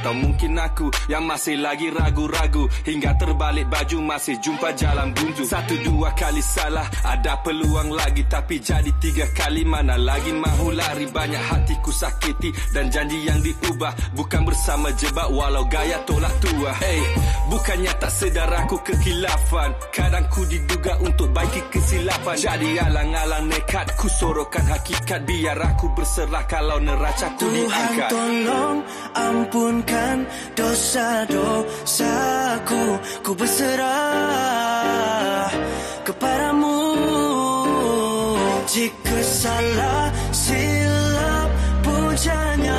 [0.00, 2.64] Hantu Atau mungkin aku yang masih lagi ragu-ragu.
[2.88, 5.44] Hingga terbalik baju masih jumpa jalan buntu.
[5.44, 8.24] Satu dua kali salah Ada peluang lagi.
[8.24, 11.04] Tapi jadi tiga kali Mana lagi mahu lari?
[11.12, 13.92] Banyak hatiku sakiti Dan janji yang diubah.
[14.16, 17.02] Bukan bersama jebak Walau gaya tolak tua Hey,
[17.52, 19.70] bukannya tak sedar aku kekilafan.
[19.92, 22.36] Kadang ku diduga untuk baiki kesilapan.
[22.40, 25.20] Jadi alang-alang nekat Ku sorokan hakikat.
[25.28, 28.78] Biar aku berserah Kalau neracaku Tuhan diangkat tolong
[29.10, 32.84] ampunkan dosa-dosaku
[33.22, 34.80] Ku berserah
[36.10, 36.78] kepadamu.
[38.70, 41.50] Jika salah silap
[41.82, 42.69] pujanya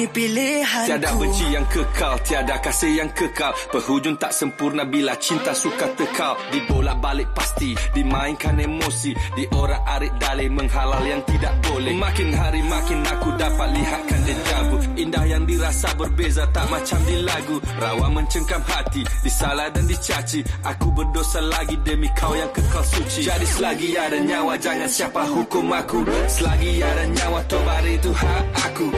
[0.00, 0.88] Tapi ni pilihanku.
[0.88, 3.52] Tiada benci yang kekal Tiada kasih yang kekal.
[3.68, 6.40] Penghujung tak sempurna Bila cinta suka tekal.
[6.48, 9.12] Dibolak balik pasti Dimainkan emosi.
[9.36, 11.92] Diorak-arik dalih Menghalal yang tidak boleh.
[12.00, 17.56] Makin hari makin aku dapat lihatkan dejavu Indah yang dirasa berbeza Tak macam di lagu.
[17.60, 20.40] Rawa mencengkam hati Disalah dan dicaci.
[20.64, 23.20] Aku berdosa lagi Demi kau yang kekal suci.
[23.28, 26.00] Jadi selagi ada nyawa Jangan siapa hukum aku.
[26.40, 28.88] Selagi ada nyawa Tobar itu hak aku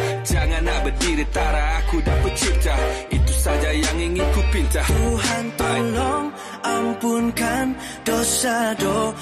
[1.22, 2.74] nak berdiri Tara aku dah pencipta
[3.10, 4.82] Itu saja yang ingin ku pinta.
[4.82, 9.14] Tuhan tolong ampunkan dosa-dosaku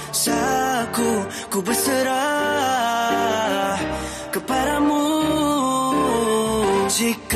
[1.50, 2.60] Ku berserah
[4.30, 5.02] kepadamu.
[6.90, 7.29] Jika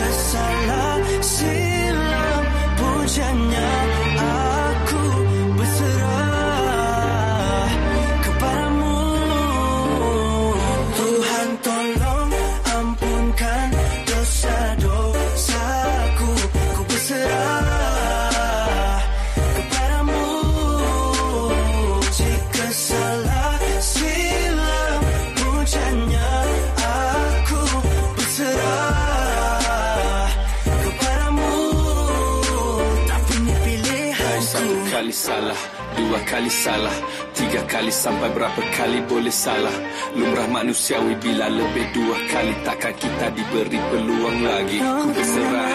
[36.15, 36.95] Dua kali salah
[37.35, 39.75] Tiga kali sampai berapa kali boleh salah.
[40.15, 44.79] Lumrah manusiawi bila lebih dua kali Takkan kita diberi peluang lagi.
[44.79, 45.71] Ku berserah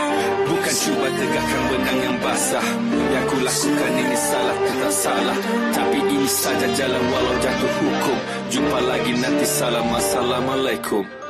[0.48, 2.68] Bukan cuba tegakkan benang yang basah.
[2.88, 5.38] Yang ku lakukan ini salah tetap salah.
[5.76, 8.18] Tapi ini saja jalan walau jatuh hukum.
[8.48, 11.28] Jumpa lagi nanti salam Assalamualaikum